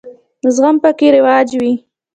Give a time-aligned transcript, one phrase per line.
[0.55, 1.73] زغم پکې رواج وي.